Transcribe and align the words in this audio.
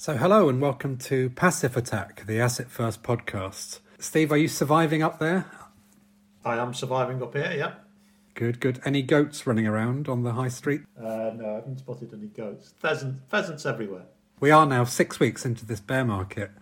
So, 0.00 0.16
hello 0.16 0.48
and 0.48 0.60
welcome 0.60 0.96
to 0.98 1.28
Passive 1.30 1.76
Attack, 1.76 2.24
the 2.26 2.40
Asset 2.40 2.70
First 2.70 3.02
podcast. 3.02 3.80
Steve, 3.98 4.30
are 4.30 4.36
you 4.36 4.46
surviving 4.46 5.02
up 5.02 5.18
there? 5.18 5.46
I 6.44 6.56
am 6.56 6.72
surviving 6.72 7.20
up 7.20 7.34
here, 7.34 7.52
yeah. 7.52 7.72
Good, 8.34 8.60
good. 8.60 8.80
Any 8.84 9.02
goats 9.02 9.44
running 9.44 9.66
around 9.66 10.08
on 10.08 10.22
the 10.22 10.34
high 10.34 10.50
street? 10.50 10.82
Uh, 10.96 11.32
no, 11.34 11.50
I 11.50 11.54
haven't 11.56 11.80
spotted 11.80 12.14
any 12.14 12.28
goats. 12.28 12.74
Pheasant, 12.78 13.28
pheasants 13.28 13.66
everywhere. 13.66 14.04
We 14.38 14.52
are 14.52 14.66
now 14.66 14.84
six 14.84 15.18
weeks 15.18 15.44
into 15.44 15.66
this 15.66 15.80
bear 15.80 16.04
market, 16.04 16.52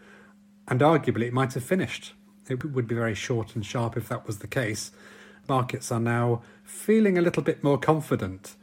and 0.66 0.80
arguably 0.80 1.24
it 1.24 1.34
might 1.34 1.52
have 1.52 1.62
finished. 1.62 2.14
It 2.48 2.64
would 2.64 2.88
be 2.88 2.94
very 2.94 3.14
short 3.14 3.54
and 3.54 3.66
sharp 3.66 3.98
if 3.98 4.08
that 4.08 4.26
was 4.26 4.38
the 4.38 4.46
case. 4.46 4.92
Markets 5.46 5.92
are 5.92 6.00
now 6.00 6.40
feeling 6.64 7.18
a 7.18 7.22
little 7.22 7.42
bit 7.42 7.62
more 7.62 7.76
confident. 7.76 8.56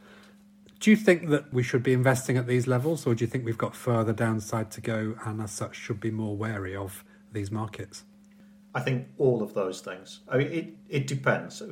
Do 0.84 0.90
you 0.90 0.98
think 0.98 1.30
that 1.30 1.50
we 1.50 1.62
should 1.62 1.82
be 1.82 1.94
investing 1.94 2.36
at 2.36 2.46
these 2.46 2.66
levels, 2.66 3.06
or 3.06 3.14
do 3.14 3.24
you 3.24 3.26
think 3.26 3.46
we've 3.46 3.56
got 3.56 3.74
further 3.74 4.12
downside 4.12 4.70
to 4.72 4.82
go 4.82 5.16
and 5.24 5.40
as 5.40 5.50
such 5.50 5.76
should 5.76 5.98
be 5.98 6.10
more 6.10 6.36
wary 6.36 6.76
of 6.76 7.02
these 7.32 7.50
markets? 7.50 8.04
I 8.74 8.80
think 8.80 9.08
all 9.16 9.42
of 9.42 9.54
those 9.54 9.80
things. 9.80 10.20
I 10.28 10.36
mean, 10.36 10.48
it, 10.48 10.74
it 10.90 11.06
depends. 11.06 11.62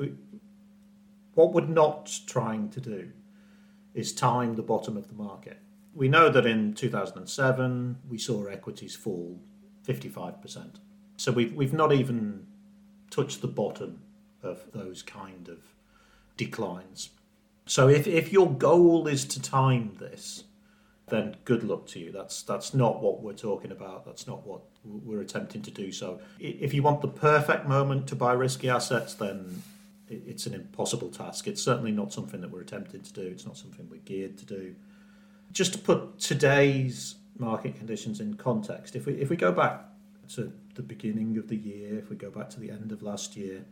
What 1.34 1.52
we're 1.52 1.66
not 1.66 2.10
trying 2.26 2.70
to 2.70 2.80
do 2.80 3.10
is 3.92 4.14
time 4.14 4.54
the 4.54 4.62
bottom 4.62 4.96
of 4.96 5.08
the 5.08 5.14
market. 5.14 5.58
We 5.94 6.08
know 6.08 6.30
that 6.30 6.46
in 6.46 6.72
2007 6.72 7.98
we 8.08 8.16
saw 8.16 8.46
equities 8.46 8.96
fall 8.96 9.38
55%. 9.86 10.76
So 11.18 11.32
we've, 11.32 11.52
we've 11.52 11.74
not 11.74 11.92
even 11.92 12.46
touched 13.10 13.42
the 13.42 13.48
bottom 13.48 14.00
of 14.42 14.72
those 14.72 15.02
kind 15.02 15.50
of 15.50 15.58
declines. 16.38 17.10
So 17.66 17.88
if, 17.88 18.06
if 18.06 18.32
your 18.32 18.50
goal 18.50 19.06
is 19.06 19.24
to 19.26 19.40
time 19.40 19.96
this, 20.00 20.44
then 21.08 21.36
good 21.44 21.62
luck 21.62 21.86
to 21.88 21.98
you. 22.00 22.10
That's 22.10 22.42
that's 22.42 22.72
not 22.74 23.02
what 23.02 23.22
we're 23.22 23.34
talking 23.34 23.70
about. 23.70 24.04
That's 24.04 24.26
not 24.26 24.46
what 24.46 24.62
we're 24.84 25.20
attempting 25.20 25.62
to 25.62 25.70
do. 25.70 25.92
So 25.92 26.20
if 26.40 26.72
you 26.74 26.82
want 26.82 27.02
the 27.02 27.08
perfect 27.08 27.66
moment 27.66 28.06
to 28.08 28.16
buy 28.16 28.32
risky 28.32 28.68
assets, 28.68 29.14
then 29.14 29.62
it's 30.08 30.46
an 30.46 30.54
impossible 30.54 31.10
task. 31.10 31.46
It's 31.46 31.62
certainly 31.62 31.92
not 31.92 32.12
something 32.12 32.40
that 32.40 32.50
we're 32.50 32.62
attempting 32.62 33.02
to 33.02 33.12
do. 33.12 33.22
It's 33.22 33.46
not 33.46 33.56
something 33.56 33.88
we're 33.90 33.98
geared 33.98 34.38
to 34.38 34.46
do. 34.46 34.74
Just 35.52 35.74
to 35.74 35.78
put 35.78 36.18
today's 36.18 37.16
market 37.38 37.76
conditions 37.76 38.20
in 38.20 38.34
context, 38.34 38.96
if 38.96 39.06
we 39.06 39.14
if 39.14 39.28
we 39.28 39.36
go 39.36 39.52
back 39.52 39.84
to 40.34 40.52
the 40.74 40.82
beginning 40.82 41.36
of 41.36 41.48
the 41.48 41.56
year, 41.56 41.98
if 41.98 42.08
we 42.08 42.16
go 42.16 42.30
back 42.30 42.48
to 42.50 42.60
the 42.60 42.70
end 42.70 42.90
of 42.90 43.02
last 43.02 43.36
year, 43.36 43.64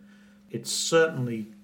it's 0.51 0.71
certainly 0.71 1.55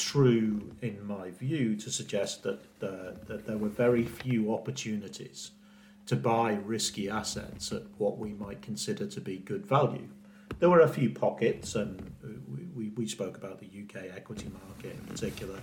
true, 0.00 0.72
in 0.80 1.06
my 1.06 1.30
view, 1.30 1.76
to 1.76 1.90
suggest 1.90 2.42
that, 2.42 2.80
that 2.80 3.46
there 3.46 3.58
were 3.58 3.68
very 3.68 4.04
few 4.04 4.52
opportunities 4.54 5.52
to 6.06 6.16
buy 6.16 6.58
risky 6.64 7.08
assets 7.08 7.70
at 7.72 7.82
what 7.98 8.18
we 8.18 8.32
might 8.32 8.62
consider 8.62 9.06
to 9.06 9.20
be 9.20 9.36
good 9.38 9.64
value. 9.66 10.08
There 10.58 10.68
were 10.68 10.80
a 10.80 10.88
few 10.88 11.10
pockets, 11.10 11.74
and 11.74 12.12
we, 12.48 12.64
we, 12.74 12.88
we 12.90 13.06
spoke 13.06 13.36
about 13.36 13.60
the 13.60 13.66
UK 13.66 14.16
equity 14.16 14.50
market 14.66 14.96
in 14.98 15.06
particular, 15.06 15.60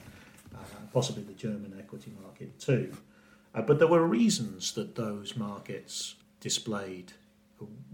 uh, 0.56 0.60
possibly 0.94 1.24
the 1.24 1.34
German 1.34 1.76
equity 1.78 2.14
market 2.22 2.58
too. 2.60 2.96
Uh, 3.54 3.62
but 3.62 3.80
there 3.80 3.88
were 3.88 4.06
reasons 4.06 4.72
that 4.74 4.96
those 4.96 5.36
markets 5.36 6.16
displayed 6.40 7.14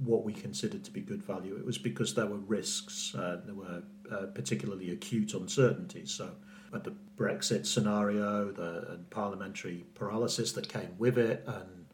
what 0.04 0.24
we 0.24 0.34
considered 0.34 0.84
to 0.84 0.92
be 0.92 1.02
good 1.02 1.24
value. 1.24 1.56
It 1.56 1.66
was 1.66 1.78
because 1.78 2.14
there 2.14 2.26
were 2.26 2.38
risks, 2.38 3.16
uh, 3.16 3.42
there 3.46 3.56
were 3.56 3.84
uh, 4.12 4.26
particularly 4.34 4.92
acute 4.92 5.34
uncertainties. 5.34 6.12
So, 6.12 6.32
at 6.74 6.84
the 6.84 6.94
Brexit 7.16 7.66
scenario, 7.66 8.52
the 8.52 9.00
parliamentary 9.12 9.86
paralysis 9.94 10.52
that 10.54 10.68
came 10.68 10.96
with 10.98 11.18
it, 11.18 11.44
and 11.46 11.86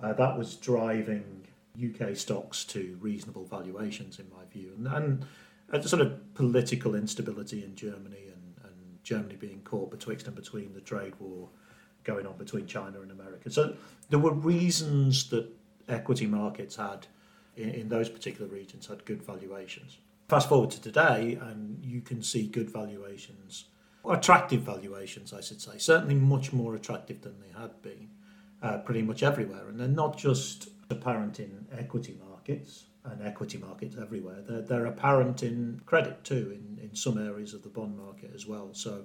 uh, 0.00 0.12
that 0.12 0.38
was 0.38 0.54
driving 0.56 1.46
UK 1.82 2.16
stocks 2.16 2.64
to 2.66 2.96
reasonable 3.00 3.44
valuations, 3.44 4.18
in 4.20 4.26
my 4.30 4.44
view, 4.52 4.72
and, 4.76 5.26
and 5.72 5.84
sort 5.84 6.02
of 6.02 6.34
political 6.34 6.94
instability 6.94 7.64
in 7.64 7.74
Germany, 7.74 8.28
and, 8.28 8.54
and 8.64 9.02
Germany 9.02 9.34
being 9.34 9.60
caught 9.64 9.90
betwixt 9.90 10.26
and 10.28 10.36
between 10.36 10.72
the 10.72 10.80
trade 10.80 11.14
war 11.18 11.48
going 12.04 12.26
on 12.26 12.36
between 12.36 12.66
China 12.66 13.00
and 13.00 13.10
America. 13.10 13.50
So 13.50 13.74
there 14.10 14.18
were 14.18 14.32
reasons 14.32 15.30
that 15.30 15.48
equity 15.88 16.26
markets 16.26 16.76
had 16.76 17.06
in, 17.56 17.70
in 17.70 17.88
those 17.88 18.08
particular 18.08 18.50
regions 18.50 18.86
had 18.86 19.04
good 19.04 19.22
valuations. 19.22 19.98
Fast 20.28 20.48
forward 20.48 20.70
to 20.70 20.80
today, 20.80 21.38
and 21.40 21.84
you 21.84 22.00
can 22.00 22.22
see 22.22 22.46
good 22.46 22.70
valuations, 22.70 23.66
attractive 24.08 24.62
valuations, 24.62 25.32
I 25.32 25.40
should 25.40 25.60
say, 25.60 25.78
certainly 25.78 26.14
much 26.14 26.52
more 26.52 26.74
attractive 26.74 27.20
than 27.20 27.34
they 27.40 27.60
had 27.60 27.82
been, 27.82 28.08
uh, 28.62 28.78
pretty 28.78 29.02
much 29.02 29.22
everywhere. 29.22 29.68
And 29.68 29.78
they're 29.78 29.88
not 29.88 30.16
just 30.16 30.70
apparent 30.88 31.38
in 31.40 31.66
equity 31.76 32.16
markets 32.28 32.84
and 33.04 33.22
equity 33.26 33.58
markets 33.58 33.96
everywhere. 34.00 34.42
They're, 34.48 34.62
they're 34.62 34.86
apparent 34.86 35.42
in 35.42 35.82
credit 35.86 36.24
too, 36.24 36.56
in, 36.56 36.82
in 36.82 36.94
some 36.94 37.18
areas 37.18 37.52
of 37.52 37.62
the 37.62 37.68
bond 37.68 37.98
market 37.98 38.30
as 38.34 38.46
well. 38.46 38.70
So, 38.72 39.04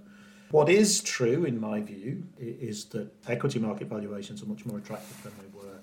what 0.52 0.70
is 0.70 1.02
true, 1.02 1.44
in 1.44 1.60
my 1.60 1.82
view, 1.82 2.24
is 2.40 2.86
that 2.86 3.12
equity 3.28 3.60
market 3.60 3.90
valuations 3.90 4.42
are 4.42 4.46
much 4.46 4.66
more 4.66 4.78
attractive 4.78 5.22
than 5.24 5.34
they 5.40 5.58
were 5.58 5.77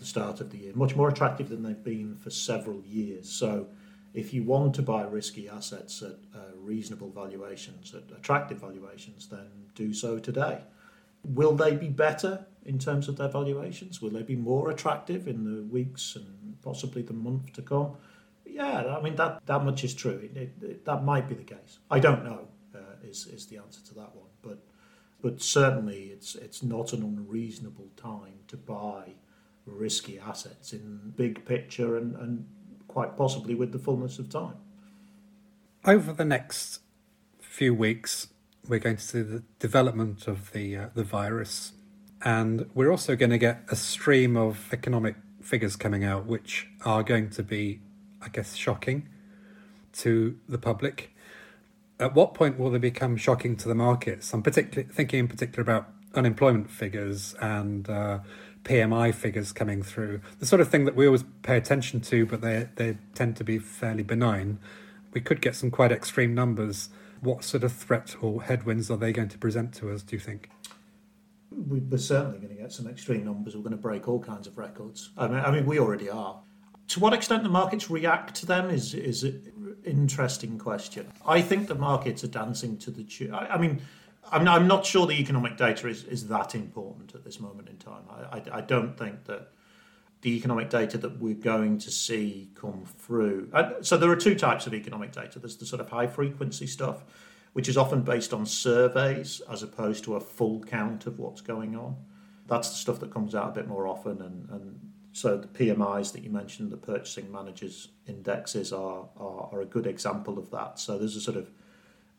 the 0.00 0.06
start 0.06 0.40
of 0.40 0.50
the 0.50 0.58
year, 0.58 0.72
much 0.74 0.96
more 0.96 1.08
attractive 1.08 1.48
than 1.48 1.62
they've 1.62 1.84
been 1.84 2.16
for 2.16 2.30
several 2.30 2.82
years. 2.84 3.30
So, 3.30 3.68
if 4.12 4.34
you 4.34 4.42
want 4.42 4.74
to 4.74 4.82
buy 4.82 5.02
risky 5.02 5.48
assets 5.48 6.02
at 6.02 6.16
uh, 6.34 6.56
reasonable 6.56 7.10
valuations, 7.10 7.94
at 7.94 8.10
attractive 8.16 8.58
valuations, 8.58 9.28
then 9.28 9.46
do 9.76 9.94
so 9.94 10.18
today. 10.18 10.62
Will 11.24 11.54
they 11.54 11.76
be 11.76 11.88
better 11.88 12.44
in 12.64 12.78
terms 12.78 13.08
of 13.08 13.16
their 13.16 13.28
valuations? 13.28 14.02
Will 14.02 14.10
they 14.10 14.22
be 14.22 14.34
more 14.34 14.70
attractive 14.70 15.28
in 15.28 15.44
the 15.44 15.62
weeks 15.62 16.16
and 16.16 16.56
possibly 16.62 17.02
the 17.02 17.12
month 17.12 17.52
to 17.52 17.62
come? 17.62 17.92
Yeah, 18.44 18.96
I 18.96 19.00
mean 19.00 19.16
that 19.16 19.46
that 19.46 19.64
much 19.64 19.84
is 19.84 19.94
true. 19.94 20.18
It, 20.24 20.36
it, 20.36 20.52
it, 20.62 20.84
that 20.84 21.04
might 21.04 21.28
be 21.28 21.34
the 21.34 21.44
case. 21.44 21.78
I 21.90 22.00
don't 22.00 22.24
know. 22.24 22.48
Uh, 22.74 22.78
is 23.04 23.26
is 23.26 23.46
the 23.46 23.58
answer 23.58 23.80
to 23.88 23.94
that 23.94 24.14
one? 24.16 24.30
But 24.42 24.58
but 25.22 25.40
certainly 25.40 26.04
it's 26.06 26.34
it's 26.34 26.62
not 26.62 26.92
an 26.92 27.02
unreasonable 27.02 27.90
time 27.96 28.40
to 28.48 28.56
buy 28.56 29.14
risky 29.70 30.18
assets 30.18 30.72
in 30.72 31.12
big 31.16 31.44
picture 31.44 31.96
and, 31.96 32.16
and 32.16 32.46
quite 32.88 33.16
possibly 33.16 33.54
with 33.54 33.72
the 33.72 33.78
fullness 33.78 34.18
of 34.18 34.28
time. 34.28 34.54
Over 35.84 36.12
the 36.12 36.24
next 36.24 36.80
few 37.40 37.74
weeks, 37.74 38.28
we're 38.68 38.78
going 38.78 38.96
to 38.96 39.02
see 39.02 39.22
the 39.22 39.42
development 39.58 40.28
of 40.28 40.52
the 40.52 40.76
uh, 40.76 40.86
the 40.94 41.04
virus, 41.04 41.72
and 42.22 42.68
we're 42.74 42.90
also 42.90 43.16
going 43.16 43.30
to 43.30 43.38
get 43.38 43.62
a 43.70 43.76
stream 43.76 44.36
of 44.36 44.72
economic 44.72 45.16
figures 45.40 45.76
coming 45.76 46.04
out, 46.04 46.26
which 46.26 46.68
are 46.84 47.02
going 47.02 47.30
to 47.30 47.42
be, 47.42 47.80
I 48.20 48.28
guess, 48.28 48.54
shocking 48.54 49.08
to 49.94 50.38
the 50.48 50.58
public. 50.58 51.14
At 51.98 52.14
what 52.14 52.34
point 52.34 52.58
will 52.58 52.70
they 52.70 52.78
become 52.78 53.16
shocking 53.16 53.56
to 53.56 53.68
the 53.68 53.74
markets? 53.74 54.32
I'm 54.32 54.42
particularly 54.42 54.92
thinking 54.92 55.20
in 55.20 55.28
particular 55.28 55.62
about 55.62 55.88
unemployment 56.14 56.70
figures 56.70 57.34
and 57.40 57.88
uh, 57.88 58.20
PMI 58.64 59.14
figures 59.14 59.52
coming 59.52 59.82
through, 59.82 60.20
the 60.38 60.46
sort 60.46 60.60
of 60.60 60.68
thing 60.68 60.84
that 60.84 60.94
we 60.94 61.06
always 61.06 61.24
pay 61.42 61.56
attention 61.56 62.00
to, 62.02 62.26
but 62.26 62.40
they 62.40 62.68
they 62.76 62.98
tend 63.14 63.36
to 63.36 63.44
be 63.44 63.58
fairly 63.58 64.02
benign. 64.02 64.58
We 65.12 65.20
could 65.20 65.40
get 65.40 65.56
some 65.56 65.70
quite 65.70 65.92
extreme 65.92 66.34
numbers. 66.34 66.90
What 67.20 67.44
sort 67.44 67.64
of 67.64 67.72
threat 67.72 68.16
or 68.20 68.42
headwinds 68.42 68.90
are 68.90 68.96
they 68.96 69.12
going 69.12 69.28
to 69.28 69.38
present 69.38 69.74
to 69.74 69.90
us? 69.90 70.02
Do 70.02 70.16
you 70.16 70.20
think? 70.20 70.50
We're 71.50 71.98
certainly 71.98 72.38
going 72.38 72.54
to 72.56 72.62
get 72.62 72.72
some 72.72 72.86
extreme 72.86 73.24
numbers. 73.24 73.56
We're 73.56 73.62
going 73.62 73.72
to 73.72 73.76
break 73.76 74.08
all 74.08 74.20
kinds 74.20 74.46
of 74.46 74.56
records. 74.56 75.10
I 75.18 75.26
mean, 75.26 75.40
I 75.40 75.50
mean, 75.50 75.66
we 75.66 75.80
already 75.80 76.08
are. 76.08 76.40
To 76.88 77.00
what 77.00 77.12
extent 77.12 77.42
the 77.42 77.48
markets 77.48 77.90
react 77.90 78.34
to 78.36 78.46
them 78.46 78.70
is 78.70 78.94
is 78.94 79.24
an 79.24 79.76
interesting 79.84 80.58
question. 80.58 81.06
I 81.26 81.40
think 81.40 81.66
the 81.66 81.74
markets 81.74 82.24
are 82.24 82.28
dancing 82.28 82.76
to 82.78 82.90
the 82.90 83.04
tune. 83.04 83.34
I, 83.34 83.54
I 83.54 83.58
mean 83.58 83.80
I'm, 84.30 84.46
I'm 84.46 84.66
not 84.66 84.86
sure 84.86 85.06
the 85.06 85.20
economic 85.20 85.56
data 85.56 85.88
is, 85.88 86.04
is 86.04 86.28
that 86.28 86.54
important 86.54 87.14
at 87.14 87.24
this 87.24 87.40
moment 87.40 87.68
in 87.68 87.76
time. 87.78 88.02
I, 88.10 88.38
I, 88.38 88.58
I 88.58 88.60
don't 88.60 88.96
think 88.96 89.24
that 89.24 89.50
the 90.22 90.36
economic 90.36 90.68
data 90.68 90.98
that 90.98 91.18
we're 91.18 91.34
going 91.34 91.78
to 91.78 91.90
see 91.90 92.50
come 92.54 92.84
through. 92.98 93.48
Uh, 93.52 93.72
so 93.80 93.96
there 93.96 94.10
are 94.10 94.16
two 94.16 94.34
types 94.34 94.66
of 94.66 94.74
economic 94.74 95.12
data. 95.12 95.38
There's 95.38 95.56
the 95.56 95.66
sort 95.66 95.80
of 95.80 95.88
high 95.88 96.06
frequency 96.06 96.66
stuff, 96.66 97.04
which 97.54 97.68
is 97.68 97.76
often 97.76 98.02
based 98.02 98.34
on 98.34 98.44
surveys 98.44 99.40
as 99.50 99.62
opposed 99.62 100.04
to 100.04 100.16
a 100.16 100.20
full 100.20 100.60
count 100.60 101.06
of 101.06 101.18
what's 101.18 101.40
going 101.40 101.74
on. 101.74 101.96
That's 102.46 102.68
the 102.70 102.76
stuff 102.76 103.00
that 103.00 103.12
comes 103.12 103.34
out 103.34 103.48
a 103.48 103.52
bit 103.52 103.68
more 103.68 103.86
often, 103.86 104.20
and, 104.20 104.48
and 104.50 104.90
so 105.12 105.36
the 105.36 105.48
PMIs 105.48 106.12
that 106.12 106.22
you 106.22 106.30
mentioned, 106.30 106.70
the 106.70 106.76
purchasing 106.76 107.30
managers 107.30 107.88
indexes, 108.06 108.72
are, 108.72 109.08
are, 109.16 109.48
are 109.52 109.60
a 109.60 109.66
good 109.66 109.86
example 109.86 110.38
of 110.38 110.50
that. 110.50 110.78
So 110.78 110.98
there's 110.98 111.16
a 111.16 111.20
sort 111.20 111.36
of 111.36 111.50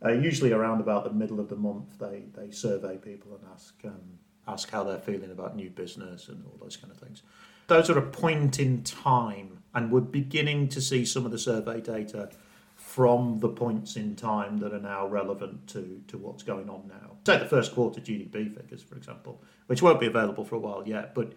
uh, 0.04 0.12
usually 0.12 0.52
around 0.52 0.82
about 0.82 1.04
the 1.04 1.12
middle 1.12 1.40
of 1.40 1.50
the 1.50 1.56
month, 1.56 2.00
they, 2.00 2.24
they 2.36 2.52
survey 2.52 2.98
people 2.98 3.36
and 3.36 3.52
ask 3.54 3.76
um, 3.86 4.20
ask 4.48 4.70
how 4.72 4.84
they're 4.84 5.00
feeling 5.00 5.32
about 5.32 5.56
new 5.56 5.70
business 5.70 6.28
and 6.28 6.44
all 6.46 6.58
those 6.62 6.76
kind 6.76 6.92
of 6.92 6.98
things. 6.98 7.22
Those 7.68 7.90
are 7.90 7.98
a 7.98 8.02
point 8.02 8.60
in 8.60 8.84
time, 8.84 9.64
and 9.74 9.92
we're 9.92 10.02
beginning 10.02 10.68
to 10.70 10.82
see 10.82 11.06
some 11.06 11.26
of 11.26 11.32
the 11.32 11.40
survey 11.40 11.80
data 11.80 12.30
from 12.76 13.40
the 13.40 13.48
points 13.48 13.96
in 13.96 14.16
time 14.16 14.58
that 14.58 14.74
are 14.74 14.80
now 14.80 15.08
relevant 15.08 15.68
to, 15.68 16.02
to 16.08 16.18
what's 16.18 16.44
going 16.44 16.70
on 16.70 16.88
now. 16.88 17.12
Take 17.24 17.40
the 17.40 17.48
first 17.48 17.74
quarter 17.74 18.02
GDP 18.02 18.54
figures, 18.54 18.82
for 18.82 18.96
example, 18.96 19.42
which 19.68 19.82
won't 19.82 20.00
be 20.00 20.08
available 20.08 20.44
for 20.44 20.56
a 20.56 20.60
while 20.60 20.84
yet, 20.86 21.14
but 21.14 21.34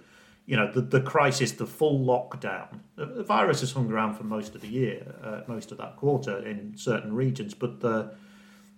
you 0.47 0.57
know, 0.57 0.71
the, 0.71 0.81
the 0.81 1.01
crisis, 1.01 1.53
the 1.53 1.67
full 1.67 2.05
lockdown. 2.05 2.81
The, 2.97 3.07
the 3.07 3.23
virus 3.25 3.61
has 3.61 3.73
hung 3.73 3.91
around 3.91 4.15
for 4.15 4.25
most 4.25 4.55
of 4.55 4.61
the 4.61 4.69
year, 4.69 5.15
uh, 5.23 5.43
most 5.47 5.71
of 5.71 5.79
that 5.79 5.97
quarter 5.97 6.45
in 6.45 6.77
certain 6.77 7.15
regions, 7.15 7.55
but 7.55 7.81
the 7.81 8.15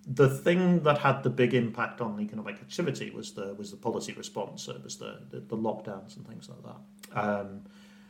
the 0.07 0.29
thing 0.29 0.83
that 0.85 0.99
had 0.99 1.23
the 1.25 1.31
big 1.31 1.53
impact 1.53 2.01
on 2.01 2.21
economic 2.21 2.57
activity 2.57 3.11
was 3.11 3.33
the 3.33 3.55
was 3.55 3.71
the 3.73 3.77
policy 3.77 4.13
response. 4.13 4.69
It 4.69 4.83
was 4.83 4.97
the 4.97 5.21
the, 5.31 5.41
the 5.41 5.57
lockdowns 5.57 6.17
and 6.17 6.27
things 6.27 6.49
like 6.49 6.63
that. 6.63 7.19
Um, 7.19 7.63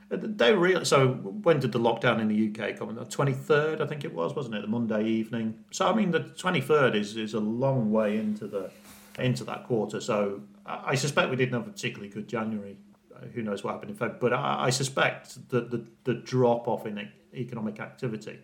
they 0.08 0.54
really 0.54 0.84
so. 0.84 1.08
When 1.08 1.58
did 1.58 1.72
the 1.72 1.80
lockdown 1.80 2.20
in 2.20 2.28
the 2.28 2.48
UK 2.48 2.78
come? 2.78 2.94
The 2.94 3.04
twenty 3.06 3.32
third, 3.32 3.80
I 3.80 3.86
think 3.86 4.04
it 4.04 4.12
was, 4.12 4.34
wasn't 4.34 4.56
it? 4.56 4.62
The 4.62 4.68
Monday 4.68 5.04
evening. 5.04 5.64
So 5.70 5.88
I 5.88 5.94
mean, 5.94 6.10
the 6.10 6.20
twenty 6.20 6.60
third 6.60 6.94
is 6.94 7.16
is 7.16 7.34
a 7.34 7.40
long 7.40 7.90
way 7.90 8.18
into 8.18 8.46
the 8.46 8.70
into 9.18 9.44
that 9.44 9.64
quarter. 9.64 10.00
So 10.00 10.42
I 10.66 10.94
suspect 10.96 11.30
we 11.30 11.36
didn't 11.36 11.54
have 11.54 11.66
a 11.66 11.70
particularly 11.70 12.10
good 12.10 12.28
January. 12.28 12.76
Uh, 13.14 13.26
who 13.34 13.42
knows 13.42 13.64
what 13.64 13.72
happened 13.72 13.92
in 13.92 13.96
February? 13.96 14.18
But 14.20 14.34
I, 14.34 14.66
I 14.66 14.70
suspect 14.70 15.48
that 15.48 15.70
the 15.70 15.84
the 16.04 16.14
drop 16.14 16.68
off 16.68 16.86
in 16.86 17.08
economic 17.34 17.80
activity 17.80 18.38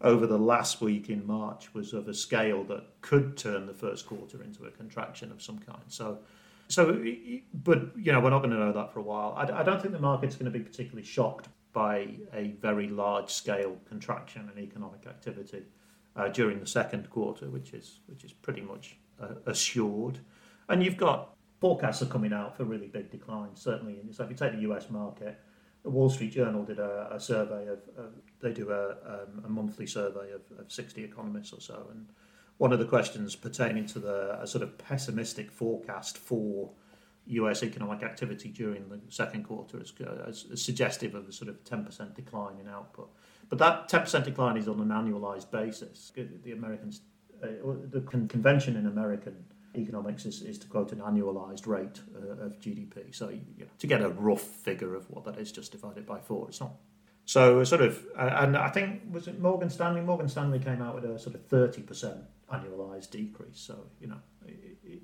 over 0.00 0.26
the 0.26 0.38
last 0.38 0.80
week 0.80 1.08
in 1.08 1.26
March 1.26 1.72
was 1.74 1.92
of 1.92 2.08
a 2.08 2.14
scale 2.14 2.64
that 2.64 2.84
could 3.00 3.36
turn 3.36 3.66
the 3.66 3.74
first 3.74 4.06
quarter 4.06 4.42
into 4.42 4.64
a 4.64 4.70
contraction 4.70 5.32
of 5.32 5.40
some 5.42 5.58
kind. 5.58 5.82
So 5.88 6.18
so, 6.68 7.04
but 7.54 7.96
you 7.96 8.12
know, 8.12 8.20
we're 8.20 8.30
not 8.30 8.40
going 8.40 8.50
to 8.50 8.58
know 8.58 8.72
that 8.72 8.92
for 8.92 9.00
a 9.00 9.02
while. 9.02 9.34
I, 9.36 9.60
I 9.60 9.62
don't 9.62 9.80
think 9.80 9.92
the 9.92 10.00
market's 10.00 10.36
going 10.36 10.50
to 10.50 10.58
be 10.58 10.64
particularly 10.64 11.06
shocked 11.06 11.48
by 11.72 12.08
a 12.32 12.54
very 12.60 12.88
large 12.88 13.30
scale 13.30 13.76
contraction 13.88 14.50
in 14.54 14.62
economic 14.62 15.06
activity 15.06 15.62
uh, 16.16 16.28
during 16.28 16.58
the 16.58 16.66
second 16.66 17.08
quarter, 17.10 17.48
which 17.50 17.72
is 17.72 18.00
which 18.06 18.24
is 18.24 18.32
pretty 18.32 18.62
much 18.62 18.96
uh, 19.20 19.34
assured. 19.46 20.18
And 20.68 20.82
you've 20.82 20.96
got 20.96 21.34
forecasts 21.60 22.02
are 22.02 22.06
coming 22.06 22.32
out 22.32 22.56
for 22.56 22.64
really 22.64 22.88
big 22.88 23.10
declines. 23.10 23.60
Certainly, 23.60 24.00
so 24.10 24.24
if 24.24 24.30
you 24.30 24.36
take 24.36 24.52
the 24.52 24.62
U.S. 24.62 24.90
market, 24.90 25.38
the 25.86 25.90
Wall 25.90 26.10
Street 26.10 26.32
Journal 26.32 26.64
did 26.64 26.80
a, 26.80 27.10
a 27.12 27.20
survey 27.20 27.68
of, 27.68 27.78
of, 27.96 28.10
they 28.40 28.52
do 28.52 28.70
a, 28.72 28.90
um, 29.06 29.44
a 29.44 29.48
monthly 29.48 29.86
survey 29.86 30.32
of, 30.32 30.40
of 30.58 30.72
60 30.72 31.04
economists 31.04 31.52
or 31.52 31.60
so, 31.60 31.86
and 31.92 32.08
one 32.56 32.72
of 32.72 32.80
the 32.80 32.84
questions 32.84 33.36
pertaining 33.36 33.86
to 33.86 34.00
the 34.00 34.44
sort 34.46 34.64
of 34.64 34.76
pessimistic 34.78 35.48
forecast 35.48 36.18
for 36.18 36.72
US 37.26 37.62
economic 37.62 38.02
activity 38.02 38.48
during 38.48 38.88
the 38.88 38.98
second 39.10 39.44
quarter 39.44 39.80
is, 39.80 39.92
uh, 40.04 40.28
is 40.28 40.60
suggestive 40.60 41.14
of 41.14 41.28
a 41.28 41.32
sort 41.32 41.48
of 41.48 41.62
10% 41.62 42.16
decline 42.16 42.58
in 42.58 42.66
output. 42.66 43.08
But 43.48 43.58
that 43.58 43.88
10% 43.88 44.24
decline 44.24 44.56
is 44.56 44.66
on 44.66 44.80
an 44.80 44.88
annualized 44.88 45.52
basis. 45.52 46.10
The 46.16 46.50
Americans, 46.50 47.02
uh, 47.44 47.46
the 47.92 48.00
con- 48.00 48.26
convention 48.26 48.74
in 48.74 48.86
American 48.86 49.36
economics 49.76 50.26
is, 50.26 50.42
is 50.42 50.58
to 50.58 50.66
quote 50.66 50.92
an 50.92 50.98
annualized 50.98 51.66
rate 51.66 52.00
uh, 52.14 52.44
of 52.44 52.60
GDP. 52.60 53.14
So 53.14 53.28
you 53.28 53.42
know, 53.60 53.66
to 53.78 53.86
get 53.86 54.02
a 54.02 54.08
rough 54.08 54.42
figure 54.42 54.94
of 54.94 55.08
what 55.10 55.24
that 55.24 55.38
is, 55.38 55.52
just 55.52 55.72
divide 55.72 55.98
it 55.98 56.06
by 56.06 56.18
four. 56.18 56.48
It's 56.48 56.60
not 56.60 56.72
so 57.26 57.64
sort 57.64 57.82
of, 57.82 58.04
uh, 58.16 58.38
and 58.38 58.56
I 58.56 58.70
think 58.70 59.02
was 59.10 59.26
it 59.26 59.40
Morgan 59.40 59.68
Stanley? 59.68 60.00
Morgan 60.00 60.28
Stanley 60.28 60.60
came 60.60 60.80
out 60.80 60.94
with 60.94 61.04
a 61.04 61.18
sort 61.18 61.34
of 61.34 61.44
thirty 61.46 61.82
percent 61.82 62.18
annualized 62.52 63.10
decrease. 63.10 63.58
So 63.58 63.78
you 64.00 64.06
know, 64.06 64.18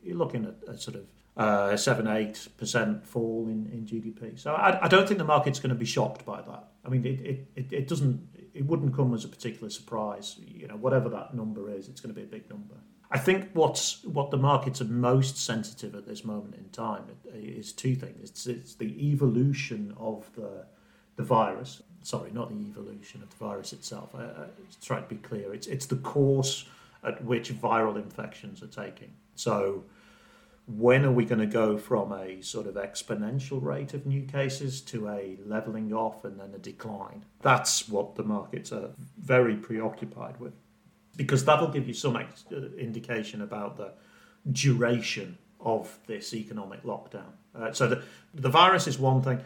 you're 0.03 0.17
looking 0.17 0.45
at 0.45 0.57
a 0.69 0.79
sort 0.79 0.97
of 0.97 1.07
uh, 1.37 1.77
seven 1.77 2.07
eight 2.07 2.47
percent 2.57 3.07
fall 3.07 3.47
in, 3.49 3.69
in 3.73 3.87
GDP. 3.87 4.39
So 4.39 4.55
I, 4.55 4.85
I, 4.85 4.89
don't 4.89 5.09
think 5.09 5.19
the 5.19 5.25
market's 5.25 5.59
going 5.59 5.71
to 5.71 5.79
be 5.79 5.85
shocked 5.85 6.25
by 6.25 6.43
that. 6.43 6.69
I 6.85 6.89
mean, 6.91 7.05
it, 7.05 7.49
it, 7.57 7.73
it 7.73 7.89
doesn't 7.89 8.29
it 8.55 8.67
wouldn't 8.67 8.95
come 8.95 9.15
as 9.15 9.25
a 9.25 9.29
particular 9.29 9.71
surprise. 9.71 10.39
You 10.47 10.69
know, 10.69 10.77
whatever 10.77 11.09
that 11.09 11.35
number 11.35 11.71
is, 11.71 11.89
it's 11.89 12.01
going 12.01 12.15
to 12.15 12.21
be 12.21 12.25
a 12.25 12.31
big 12.31 12.49
number. 12.49 12.77
I 13.13 13.19
think 13.19 13.51
what's 13.53 14.03
what 14.05 14.31
the 14.31 14.39
markets 14.39 14.81
are 14.81 14.87
most 14.87 15.37
sensitive 15.37 15.95
at 15.95 16.07
this 16.07 16.25
moment 16.25 16.55
in 16.55 16.71
time 16.71 17.05
is 17.35 17.71
two 17.71 17.95
things. 17.95 18.31
It's, 18.31 18.47
it's 18.47 18.75
the 18.75 19.11
evolution 19.11 19.95
of 19.99 20.31
the 20.35 20.65
the 21.17 21.23
virus. 21.23 21.83
Sorry, 22.03 22.31
not 22.33 22.49
the 22.49 22.67
evolution 22.67 23.23
of 23.23 23.29
the 23.29 23.37
virus 23.37 23.75
itself. 23.75 24.15
I, 24.15 24.25
I 24.25 24.47
try 24.83 25.01
to 25.01 25.07
be 25.07 25.17
clear. 25.17 25.53
It's 25.53 25.67
it's 25.67 25.85
the 25.85 25.97
course 25.97 26.65
at 27.05 27.23
which 27.23 27.53
viral 27.53 27.97
infections 27.97 28.63
are 28.63 28.67
taking. 28.85 29.13
So, 29.35 29.85
when 30.67 31.05
are 31.05 31.13
we 31.13 31.27
going 31.27 31.41
to 31.41 31.47
go 31.47 31.77
from 31.77 32.13
a 32.13 32.41
sort 32.41 32.67
of 32.67 32.75
exponential 32.77 33.63
rate 33.63 33.93
of 33.93 34.07
new 34.07 34.23
cases 34.23 34.81
to 34.83 35.09
a 35.09 35.37
leveling 35.45 35.93
off 35.93 36.25
and 36.25 36.41
then 36.41 36.53
a 36.55 36.59
decline? 36.59 37.25
That's 37.43 37.89
what 37.89 38.15
the 38.15 38.25
markets 38.25 38.73
are 38.73 38.91
very 39.19 39.57
preoccupied 39.57 40.39
with, 40.41 40.55
because 41.17 41.45
that'll 41.45 41.69
give 41.69 41.87
you 41.87 41.95
some 41.95 42.17
ex- 42.17 42.45
uh, 42.53 42.71
indication 42.79 43.43
about 43.43 43.77
the 43.77 43.93
duration 44.51 45.39
of 45.61 45.99
this 46.07 46.35
economic 46.35 46.83
lockdown. 46.83 47.33
Uh, 47.55 47.73
so 47.73 47.87
the 47.87 48.03
the 48.35 48.49
virus 48.49 48.87
is 48.87 48.99
one 48.99 49.23
thing 49.23 49.41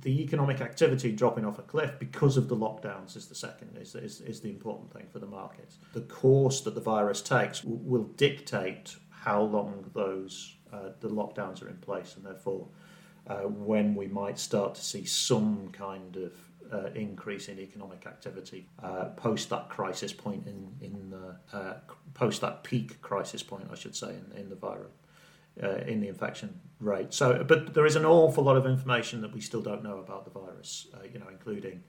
the 0.00 0.22
economic 0.22 0.60
activity 0.60 1.12
dropping 1.12 1.44
off 1.44 1.58
a 1.58 1.62
cliff 1.62 1.98
because 1.98 2.36
of 2.36 2.48
the 2.48 2.56
lockdowns 2.56 3.16
is 3.16 3.26
the 3.26 3.34
second 3.34 3.76
is, 3.76 3.94
is, 3.94 4.20
is 4.20 4.40
the 4.40 4.48
important 4.48 4.92
thing 4.92 5.06
for 5.12 5.18
the 5.18 5.26
markets 5.26 5.76
the 5.92 6.00
course 6.02 6.60
that 6.60 6.74
the 6.74 6.80
virus 6.80 7.20
takes 7.20 7.60
w- 7.60 7.80
will 7.82 8.04
dictate 8.16 8.96
how 9.10 9.42
long 9.42 9.84
those 9.92 10.54
uh, 10.72 10.90
the 11.00 11.08
lockdowns 11.08 11.62
are 11.62 11.68
in 11.68 11.76
place 11.78 12.14
and 12.16 12.24
therefore 12.24 12.66
uh, 13.26 13.40
when 13.40 13.94
we 13.94 14.06
might 14.06 14.38
start 14.38 14.74
to 14.74 14.80
see 14.80 15.04
some 15.04 15.68
kind 15.72 16.16
of 16.16 16.32
uh, 16.72 16.90
increase 16.94 17.48
in 17.48 17.58
economic 17.58 18.06
activity 18.06 18.66
uh, 18.82 19.06
post 19.16 19.50
that 19.50 19.68
crisis 19.68 20.12
point 20.12 20.46
in 20.46 20.68
in 20.80 21.10
the 21.10 21.56
uh, 21.56 21.74
post 22.14 22.40
that 22.40 22.64
peak 22.64 23.00
crisis 23.02 23.42
point 23.42 23.68
I 23.70 23.74
should 23.74 23.94
say 23.94 24.10
in, 24.10 24.38
in 24.38 24.48
the 24.48 24.56
virus 24.56 24.92
uh, 25.62 25.76
in 25.86 26.00
the 26.00 26.08
infection 26.08 26.60
rate. 26.80 27.12
So, 27.12 27.44
but 27.44 27.74
there 27.74 27.84
is 27.84 27.96
an 27.96 28.06
awful 28.06 28.42
lot 28.42 28.56
of 28.56 28.66
information 28.66 29.20
that 29.20 29.32
we 29.32 29.40
still 29.40 29.60
don't 29.60 29.82
know 29.82 29.98
about 29.98 30.24
the 30.24 30.30
virus. 30.30 30.86
Uh, 30.94 31.04
you 31.12 31.18
know, 31.18 31.28
including 31.30 31.82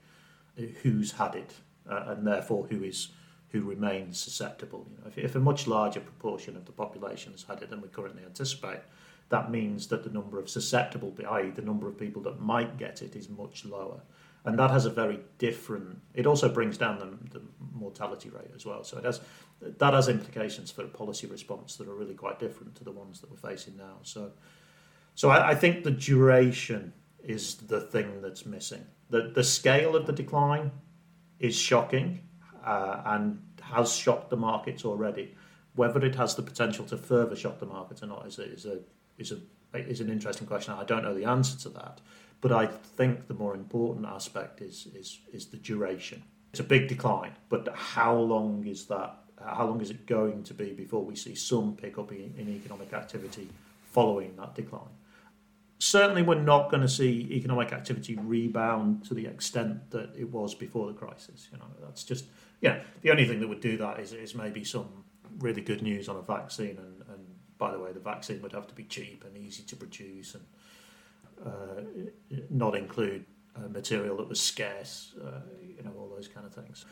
who's 0.82 1.12
had 1.12 1.34
it 1.34 1.52
and 1.86 2.26
therefore 2.26 2.66
who 2.70 2.82
is 2.82 3.08
who 3.54 3.62
remains 3.62 4.18
susceptible. 4.18 4.84
You 4.90 4.96
know, 4.98 5.04
if, 5.06 5.16
if, 5.16 5.36
a 5.36 5.38
much 5.38 5.68
larger 5.68 6.00
proportion 6.00 6.56
of 6.56 6.64
the 6.64 6.72
population 6.72 7.30
has 7.30 7.44
had 7.44 7.62
it 7.62 7.70
than 7.70 7.80
we 7.80 7.86
currently 7.86 8.24
anticipate, 8.24 8.80
that 9.28 9.48
means 9.48 9.86
that 9.88 10.02
the 10.02 10.10
number 10.10 10.40
of 10.40 10.50
susceptible, 10.50 11.14
i.e., 11.30 11.50
the 11.50 11.62
number 11.62 11.86
of 11.86 11.96
people 11.96 12.20
that 12.22 12.40
might 12.40 12.76
get 12.78 13.00
it, 13.00 13.14
is 13.14 13.28
much 13.28 13.64
lower. 13.64 14.00
And 14.44 14.58
that 14.58 14.70
has 14.70 14.84
a 14.84 14.90
very 14.90 15.20
different. 15.38 16.00
It 16.12 16.26
also 16.26 16.48
brings 16.50 16.76
down 16.76 16.98
the, 16.98 17.38
the 17.38 17.44
mortality 17.72 18.28
rate 18.28 18.50
as 18.54 18.66
well. 18.66 18.84
So 18.84 18.98
it 18.98 19.04
has 19.04 19.20
that 19.60 19.94
has 19.94 20.08
implications 20.08 20.70
for 20.70 20.84
policy 20.84 21.26
response 21.26 21.76
that 21.76 21.88
are 21.88 21.94
really 21.94 22.14
quite 22.14 22.38
different 22.38 22.74
to 22.76 22.84
the 22.84 22.92
ones 22.92 23.20
that 23.20 23.30
we're 23.30 23.50
facing 23.50 23.76
now. 23.76 23.96
So, 24.02 24.32
so 25.14 25.30
I, 25.30 25.50
I 25.50 25.54
think 25.54 25.82
the 25.82 25.90
duration 25.90 26.92
is 27.22 27.54
the 27.54 27.80
thing 27.80 28.20
that's 28.20 28.44
missing. 28.44 28.84
The 29.08 29.32
the 29.34 29.44
scale 29.44 29.96
of 29.96 30.06
the 30.06 30.12
decline 30.12 30.70
is 31.38 31.56
shocking 31.56 32.20
uh, 32.64 33.02
and 33.06 33.42
has 33.62 33.94
shocked 33.94 34.30
the 34.30 34.36
markets 34.36 34.84
already. 34.84 35.34
Whether 35.74 36.04
it 36.04 36.14
has 36.16 36.34
the 36.34 36.42
potential 36.42 36.84
to 36.86 36.96
further 36.96 37.34
shock 37.34 37.58
the 37.58 37.66
markets 37.66 38.02
or 38.02 38.06
not 38.06 38.26
is 38.26 38.38
a, 38.38 38.44
is 38.44 38.66
a 38.66 38.78
is 39.18 39.32
a 39.32 39.38
is 39.78 40.00
an 40.00 40.10
interesting 40.10 40.46
question. 40.46 40.74
I 40.74 40.84
don't 40.84 41.02
know 41.02 41.14
the 41.14 41.24
answer 41.24 41.58
to 41.60 41.68
that, 41.70 42.00
but 42.44 42.52
I 42.52 42.66
think 42.66 43.26
the 43.26 43.32
more 43.32 43.54
important 43.54 44.04
aspect 44.04 44.60
is 44.60 44.86
is 44.94 45.18
is 45.32 45.46
the 45.46 45.56
duration. 45.56 46.22
It's 46.52 46.60
a 46.60 46.70
big 46.74 46.88
decline, 46.88 47.32
but 47.48 47.66
how 47.74 48.14
long 48.14 48.66
is 48.66 48.84
that 48.88 49.16
how 49.42 49.64
long 49.66 49.80
is 49.80 49.88
it 49.88 50.04
going 50.04 50.42
to 50.42 50.52
be 50.52 50.74
before 50.74 51.02
we 51.02 51.16
see 51.16 51.34
some 51.34 51.74
pickup 51.74 52.12
in, 52.12 52.34
in 52.36 52.50
economic 52.50 52.92
activity 52.92 53.48
following 53.92 54.36
that 54.36 54.54
decline? 54.54 54.94
Certainly, 55.78 56.22
we're 56.24 56.48
not 56.54 56.70
going 56.70 56.82
to 56.82 56.94
see 57.00 57.12
economic 57.30 57.72
activity 57.72 58.14
rebound 58.16 59.06
to 59.06 59.14
the 59.14 59.26
extent 59.26 59.90
that 59.92 60.10
it 60.14 60.30
was 60.30 60.54
before 60.54 60.86
the 60.88 60.98
crisis. 61.02 61.48
You 61.50 61.56
know, 61.56 61.70
that's 61.82 62.04
just 62.04 62.26
yeah. 62.60 62.82
The 63.00 63.10
only 63.10 63.26
thing 63.26 63.40
that 63.40 63.48
would 63.48 63.62
do 63.62 63.78
that 63.78 64.00
is, 64.00 64.12
is 64.12 64.34
maybe 64.34 64.64
some 64.64 64.88
really 65.38 65.62
good 65.62 65.80
news 65.80 66.10
on 66.10 66.16
a 66.16 66.22
vaccine, 66.36 66.76
and, 66.76 66.94
and 67.08 67.22
by 67.56 67.72
the 67.72 67.78
way, 67.78 67.92
the 67.92 68.00
vaccine 68.00 68.42
would 68.42 68.52
have 68.52 68.66
to 68.66 68.74
be 68.74 68.84
cheap 68.84 69.24
and 69.24 69.34
easy 69.34 69.62
to 69.62 69.76
produce, 69.76 70.34
and 70.34 70.44
not 72.50 72.74
include 72.74 73.24
uh, 73.56 73.68
material 73.68 74.16
that 74.16 74.28
was 74.28 74.40
scarce. 74.40 75.14
Uh, 75.22 75.40
you 75.60 75.82
know, 75.82 75.92
all 75.98 76.08
those 76.08 76.28
kind 76.28 76.46
of 76.46 76.54
things 76.54 76.84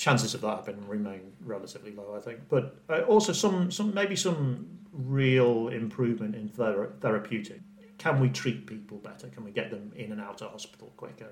chances 0.00 0.32
of 0.32 0.40
that 0.40 0.56
happening 0.56 0.88
remain 0.88 1.20
relatively 1.44 1.92
low, 1.92 2.16
I 2.16 2.20
think. 2.20 2.40
But 2.48 2.76
uh, 2.88 3.00
also 3.02 3.32
some, 3.32 3.70
some 3.70 3.92
maybe 3.92 4.16
some 4.16 4.66
real 4.92 5.68
improvement 5.68 6.34
in 6.34 6.48
thera- 6.48 6.98
therapeutic. 7.00 7.60
Can 7.98 8.18
we 8.18 8.30
treat 8.30 8.66
people 8.66 8.96
better? 8.96 9.28
Can 9.28 9.44
we 9.44 9.50
get 9.50 9.70
them 9.70 9.92
in 9.94 10.10
and 10.10 10.20
out 10.20 10.40
of 10.40 10.52
hospital 10.52 10.90
quicker 10.96 11.28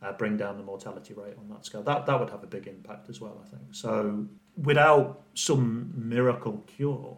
and 0.00 0.10
uh, 0.10 0.12
bring 0.16 0.36
down 0.36 0.56
the 0.56 0.64
mortality 0.64 1.14
rate 1.14 1.34
on 1.38 1.48
that 1.50 1.64
scale? 1.64 1.84
That 1.84 2.04
that 2.06 2.18
would 2.18 2.30
have 2.30 2.42
a 2.42 2.48
big 2.48 2.66
impact 2.66 3.08
as 3.08 3.20
well, 3.20 3.40
I 3.40 3.48
think. 3.48 3.62
So 3.70 4.26
without 4.56 5.22
some 5.34 5.92
miracle 5.94 6.64
cure, 6.66 7.16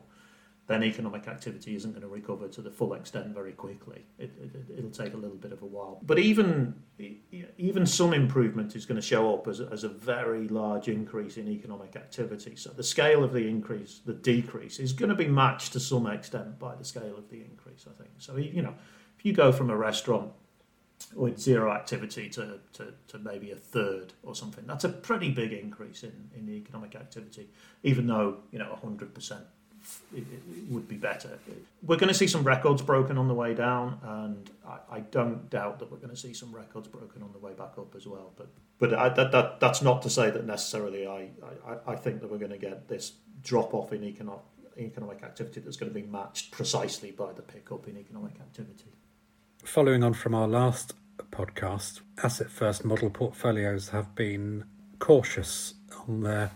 then 0.66 0.82
economic 0.82 1.28
activity 1.28 1.76
isn't 1.76 1.92
going 1.92 2.02
to 2.02 2.08
recover 2.08 2.48
to 2.48 2.60
the 2.60 2.70
full 2.70 2.94
extent 2.94 3.28
very 3.28 3.52
quickly. 3.52 4.04
It, 4.18 4.32
it, 4.68 4.82
will 4.82 4.90
take 4.90 5.14
a 5.14 5.16
little 5.16 5.36
bit 5.36 5.52
of 5.52 5.62
a 5.62 5.66
while. 5.66 6.00
But 6.02 6.18
even 6.18 6.74
even 6.98 7.86
some 7.86 8.12
improvement 8.12 8.74
is 8.74 8.84
going 8.84 9.00
to 9.00 9.06
show 9.06 9.32
up 9.32 9.46
as 9.46 9.60
as 9.60 9.84
a 9.84 9.88
very 9.88 10.48
large 10.48 10.88
increase 10.88 11.36
in 11.36 11.48
economic 11.48 11.94
activity. 11.94 12.56
So 12.56 12.70
the 12.70 12.82
scale 12.82 13.22
of 13.22 13.32
the 13.32 13.46
increase, 13.46 14.00
the 14.04 14.14
decrease, 14.14 14.80
is 14.80 14.92
going 14.92 15.10
to 15.10 15.14
be 15.14 15.28
matched 15.28 15.72
to 15.74 15.80
some 15.80 16.06
extent 16.06 16.58
by 16.58 16.74
the 16.74 16.84
scale 16.84 17.16
of 17.16 17.30
the 17.30 17.40
increase. 17.40 17.86
I 17.88 17.94
think 17.96 18.10
so. 18.18 18.36
You 18.36 18.62
know, 18.62 18.74
if 19.18 19.24
you 19.24 19.32
go 19.32 19.52
from 19.52 19.70
a 19.70 19.76
restaurant 19.76 20.32
with 21.14 21.38
zero 21.38 21.72
activity 21.72 22.28
to, 22.30 22.58
to, 22.72 22.92
to 23.08 23.18
maybe 23.18 23.50
a 23.52 23.56
third 23.56 24.14
or 24.22 24.34
something. 24.34 24.66
That's 24.66 24.84
a 24.84 24.88
pretty 24.88 25.30
big 25.30 25.52
increase 25.52 26.02
in, 26.02 26.30
in 26.34 26.46
the 26.46 26.54
economic 26.54 26.94
activity, 26.96 27.50
even 27.82 28.06
though, 28.06 28.38
you 28.50 28.58
know, 28.58 28.78
100% 28.82 29.40
it, 30.14 30.24
it 30.32 30.70
would 30.70 30.88
be 30.88 30.96
better. 30.96 31.38
We're 31.82 31.96
going 31.96 32.08
to 32.08 32.14
see 32.14 32.26
some 32.26 32.44
records 32.44 32.82
broken 32.82 33.18
on 33.18 33.28
the 33.28 33.34
way 33.34 33.54
down, 33.54 33.98
and 34.02 34.50
I, 34.66 34.96
I, 34.96 35.00
don't 35.00 35.48
doubt 35.50 35.78
that 35.78 35.90
we're 35.90 35.98
going 35.98 36.10
to 36.10 36.16
see 36.16 36.32
some 36.32 36.54
records 36.54 36.88
broken 36.88 37.22
on 37.22 37.32
the 37.32 37.38
way 37.38 37.52
back 37.52 37.72
up 37.78 37.94
as 37.96 38.06
well. 38.06 38.32
But 38.36 38.48
but 38.78 38.94
I, 38.94 39.08
that, 39.10 39.32
that 39.32 39.60
that's 39.60 39.82
not 39.82 40.02
to 40.02 40.10
say 40.10 40.30
that 40.30 40.46
necessarily 40.46 41.06
I, 41.06 41.28
I, 41.66 41.92
I 41.92 41.96
think 41.96 42.20
that 42.20 42.30
we're 42.30 42.38
going 42.38 42.50
to 42.52 42.58
get 42.58 42.88
this 42.88 43.12
drop 43.42 43.74
off 43.74 43.92
in 43.92 44.04
economic 44.04 44.42
economic 44.78 45.22
activity 45.22 45.60
that's 45.60 45.76
going 45.76 45.92
to 45.92 45.98
be 45.98 46.06
matched 46.06 46.50
precisely 46.50 47.10
by 47.10 47.32
the 47.32 47.42
pickup 47.42 47.88
in 47.88 47.96
economic 47.96 48.34
activity. 48.40 48.92
Following 49.64 50.04
on 50.04 50.12
from 50.12 50.34
our 50.34 50.46
last 50.46 50.94
podcast, 51.30 52.00
asset 52.22 52.50
first 52.50 52.84
model 52.84 53.10
portfolios 53.10 53.88
have 53.90 54.14
been 54.14 54.64
cautious 54.98 55.74
on 56.06 56.20
their 56.20 56.50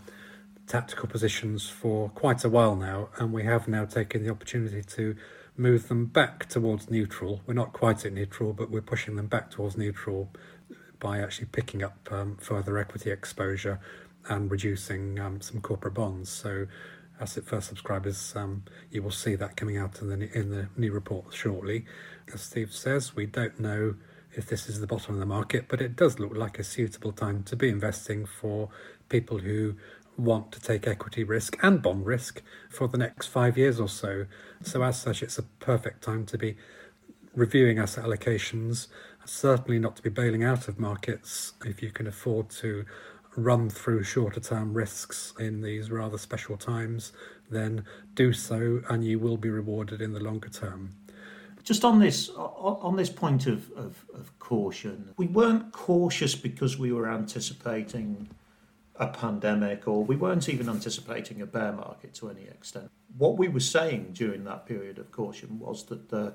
tactical 0.70 1.08
positions 1.08 1.68
for 1.68 2.10
quite 2.10 2.44
a 2.44 2.48
while 2.48 2.76
now, 2.76 3.08
and 3.18 3.32
we 3.32 3.42
have 3.42 3.66
now 3.66 3.84
taken 3.84 4.22
the 4.22 4.30
opportunity 4.30 4.82
to 4.82 5.16
move 5.56 5.88
them 5.88 6.06
back 6.06 6.48
towards 6.48 6.88
neutral. 6.88 7.40
We're 7.44 7.54
not 7.54 7.72
quite 7.72 8.06
at 8.06 8.12
neutral, 8.12 8.52
but 8.52 8.70
we're 8.70 8.80
pushing 8.80 9.16
them 9.16 9.26
back 9.26 9.50
towards 9.50 9.76
neutral 9.76 10.30
by 11.00 11.18
actually 11.18 11.48
picking 11.50 11.82
up 11.82 12.08
um, 12.12 12.36
further 12.36 12.78
equity 12.78 13.10
exposure 13.10 13.80
and 14.28 14.48
reducing 14.48 15.18
um, 15.18 15.40
some 15.40 15.60
corporate 15.60 15.94
bonds. 15.94 16.30
So, 16.30 16.68
asset 17.20 17.44
first 17.44 17.66
subscribers, 17.66 18.32
um, 18.36 18.62
you 18.92 19.02
will 19.02 19.10
see 19.10 19.34
that 19.34 19.56
coming 19.56 19.76
out 19.76 20.00
in 20.00 20.08
the 20.08 20.38
in 20.38 20.50
the 20.50 20.68
new 20.76 20.92
report 20.92 21.34
shortly. 21.34 21.84
As 22.32 22.42
Steve 22.42 22.72
says, 22.72 23.16
we 23.16 23.26
don't 23.26 23.58
know 23.58 23.96
if 24.32 24.46
this 24.46 24.68
is 24.68 24.78
the 24.78 24.86
bottom 24.86 25.14
of 25.14 25.20
the 25.20 25.26
market, 25.26 25.66
but 25.66 25.80
it 25.80 25.96
does 25.96 26.20
look 26.20 26.36
like 26.36 26.60
a 26.60 26.64
suitable 26.64 27.10
time 27.10 27.42
to 27.42 27.56
be 27.56 27.68
investing 27.68 28.24
for 28.24 28.68
people 29.08 29.38
who 29.38 29.74
want 30.16 30.52
to 30.52 30.60
take 30.60 30.86
equity 30.86 31.24
risk 31.24 31.56
and 31.62 31.82
bond 31.82 32.06
risk 32.06 32.42
for 32.68 32.88
the 32.88 32.98
next 32.98 33.26
five 33.26 33.56
years 33.56 33.80
or 33.80 33.88
so. 33.88 34.26
So, 34.62 34.82
as 34.82 35.00
such, 35.00 35.22
it's 35.22 35.38
a 35.38 35.42
perfect 35.42 36.02
time 36.02 36.26
to 36.26 36.38
be 36.38 36.56
reviewing 37.34 37.78
asset 37.78 38.04
allocations, 38.04 38.88
certainly 39.24 39.78
not 39.78 39.96
to 39.96 40.02
be 40.02 40.10
bailing 40.10 40.44
out 40.44 40.68
of 40.68 40.78
markets 40.78 41.52
if 41.64 41.82
you 41.82 41.90
can 41.90 42.06
afford 42.06 42.50
to 42.50 42.84
run 43.36 43.70
through 43.70 44.02
shorter 44.02 44.40
term 44.40 44.74
risks 44.74 45.32
in 45.38 45.62
these 45.62 45.90
rather 45.90 46.18
special 46.18 46.56
times, 46.56 47.12
then 47.50 47.84
do 48.14 48.32
so 48.32 48.82
and 48.88 49.04
you 49.04 49.18
will 49.18 49.36
be 49.36 49.50
rewarded 49.50 50.00
in 50.00 50.12
the 50.12 50.20
longer 50.20 50.48
term. 50.48 50.90
Just 51.62 51.84
on 51.84 51.98
this 51.98 52.30
on 52.36 52.96
this 52.96 53.10
point 53.10 53.46
of, 53.46 53.70
of, 53.72 54.04
of 54.14 54.36
caution, 54.38 55.12
we 55.16 55.26
weren't 55.26 55.72
cautious 55.72 56.34
because 56.34 56.78
we 56.78 56.90
were 56.90 57.08
anticipating 57.08 58.28
a 59.00 59.07
pandemic 59.07 59.88
or 59.88 60.04
we 60.04 60.14
weren't 60.14 60.49
even 60.49 60.69
anticipating 60.69 61.40
a 61.40 61.47
bear 61.47 61.73
market 61.73 62.12
to 62.14 62.28
any 62.28 62.42
extent. 62.42 62.90
What 63.16 63.38
we 63.38 63.49
were 63.49 63.59
saying 63.59 64.11
during 64.12 64.45
that 64.45 64.66
period 64.66 64.99
of 64.99 65.11
caution 65.11 65.59
was 65.59 65.87
that 65.87 66.11
the 66.11 66.35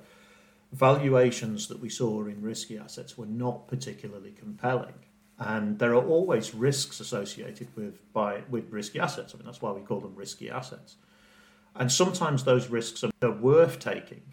valuations 0.74 1.68
that 1.68 1.80
we 1.80 1.90
saw 1.90 2.26
in 2.26 2.42
risky 2.42 2.78
assets 2.78 3.18
were 3.18 3.28
not 3.28 3.68
particularly 3.68 4.32
compelling. 4.32 4.96
And 5.38 5.78
there 5.78 5.94
are 5.94 6.04
always 6.04 6.56
risks 6.56 7.00
associated 7.00 7.68
with 7.76 8.12
by 8.14 8.42
with 8.50 8.72
risky 8.72 9.00
assets. 9.00 9.34
I 9.34 9.38
mean 9.38 9.46
that's 9.46 9.62
why 9.62 9.72
we 9.72 9.82
call 9.82 10.00
them 10.00 10.16
risky 10.16 10.50
assets. 10.50 10.96
And 11.76 11.92
sometimes 11.92 12.46
those 12.46 12.70
risks 12.70 13.04
are 13.04 13.32
worth 13.32 13.80
taking 13.80 14.24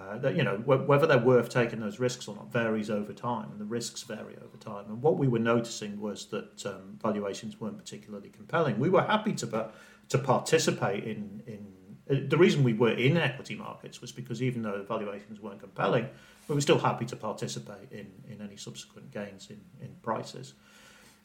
uh, 0.00 0.18
that 0.18 0.36
you 0.36 0.42
know 0.42 0.56
whether 0.58 1.06
they're 1.06 1.18
worth 1.18 1.48
taking 1.48 1.80
those 1.80 1.98
risks 1.98 2.28
or 2.28 2.36
not 2.36 2.52
varies 2.52 2.90
over 2.90 3.12
time, 3.12 3.50
and 3.50 3.60
the 3.60 3.64
risks 3.64 4.02
vary 4.02 4.36
over 4.36 4.56
time. 4.58 4.86
And 4.88 5.02
what 5.02 5.18
we 5.18 5.28
were 5.28 5.38
noticing 5.38 6.00
was 6.00 6.26
that 6.26 6.64
um, 6.66 6.98
valuations 7.02 7.60
weren't 7.60 7.78
particularly 7.78 8.30
compelling. 8.30 8.78
We 8.78 8.90
were 8.90 9.02
happy 9.02 9.32
to 9.34 9.70
to 10.08 10.18
participate 10.18 11.04
in 11.04 11.42
in 11.46 11.66
uh, 12.10 12.20
the 12.28 12.36
reason 12.36 12.64
we 12.64 12.72
were 12.72 12.92
in 12.92 13.16
equity 13.16 13.54
markets 13.54 14.00
was 14.00 14.12
because 14.12 14.42
even 14.42 14.62
though 14.62 14.82
valuations 14.82 15.40
weren't 15.40 15.60
compelling, 15.60 16.08
we 16.48 16.54
were 16.54 16.60
still 16.60 16.78
happy 16.78 17.04
to 17.06 17.16
participate 17.16 17.90
in 17.90 18.06
in 18.28 18.40
any 18.40 18.56
subsequent 18.56 19.10
gains 19.10 19.50
in 19.50 19.60
in 19.80 19.94
prices. 20.02 20.54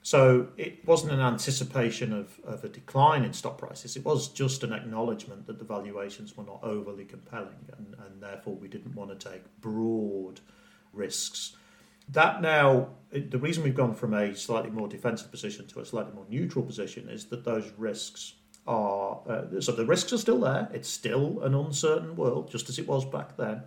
So 0.08 0.48
it 0.56 0.88
wasn't 0.88 1.12
an 1.12 1.20
anticipation 1.20 2.14
of, 2.14 2.40
of 2.46 2.64
a 2.64 2.70
decline 2.70 3.26
in 3.26 3.34
stock 3.34 3.58
prices. 3.58 3.98
It 3.98 4.06
was 4.06 4.30
just 4.30 4.64
an 4.64 4.72
acknowledgement 4.72 5.48
that 5.48 5.60
the 5.60 5.66
valuations 5.66 6.38
were 6.38 6.46
not 6.46 6.64
overly 6.64 7.04
compelling, 7.04 7.66
and, 7.78 7.94
and 8.06 8.24
therefore 8.24 8.56
we 8.56 8.70
didn't 8.70 8.96
want 8.96 9.10
to 9.10 9.30
take 9.30 9.42
broad 9.60 10.40
risks. 10.94 11.58
That 12.08 12.42
now, 12.42 12.92
the 13.12 13.38
reason 13.38 13.66
we've 13.66 13.76
gone 13.76 13.94
from 13.94 14.14
a 14.14 14.34
slightly 14.34 14.72
more 14.72 14.88
defensive 14.88 15.30
position 15.30 15.68
to 15.68 15.82
a 15.82 15.86
slightly 15.86 16.14
more 16.14 16.26
neutral 16.30 16.64
position 16.64 17.10
is 17.10 17.26
that 17.26 17.44
those 17.44 17.70
risks 17.78 18.36
are 18.66 19.20
uh, 19.28 19.60
so 19.60 19.74
the 19.74 19.86
risks 19.86 20.14
are 20.14 20.18
still 20.18 20.40
there. 20.40 20.70
It's 20.72 20.88
still 20.88 21.42
an 21.42 21.54
uncertain 21.54 22.16
world, 22.16 22.50
just 22.50 22.70
as 22.70 22.80
it 22.80 22.88
was 22.88 23.04
back 23.04 23.36
then, 23.36 23.64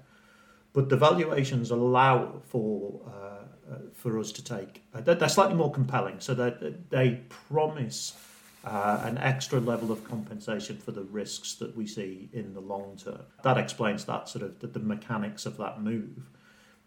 but 0.73 0.89
the 0.89 0.97
valuations 0.97 1.71
allow 1.71 2.41
for 2.47 3.03
uh, 3.07 3.30
uh, 3.71 3.77
for 3.95 4.19
us 4.19 4.33
to 4.33 4.45
take. 4.45 4.83
Uh, 4.95 5.01
they're, 5.01 5.15
they're, 5.15 5.29
slightly 5.29 5.55
more 5.55 5.71
compelling, 5.71 6.21
so 6.21 6.35
that 6.35 6.91
they 6.91 7.21
promise 7.29 8.17
uh, 8.65 9.01
an 9.05 9.19
extra 9.19 9.61
level 9.61 9.93
of 9.93 10.05
compensation 10.05 10.77
for 10.77 10.93
the 10.93 11.05
risks 11.05 11.55
that 11.55 11.77
we 11.77 11.87
see 11.87 12.29
in 12.33 12.53
the 12.55 12.61
long 12.61 12.99
term. 13.03 13.21
That 13.43 13.59
explains 13.59 14.05
that 14.07 14.29
sort 14.29 14.45
of 14.45 14.59
the, 14.61 14.67
the 14.67 14.81
mechanics 14.81 15.47
of 15.47 15.57
that 15.59 15.81
move. 15.81 16.29